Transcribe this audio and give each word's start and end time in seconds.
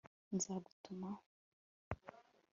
nzagutumaho 0.35 1.09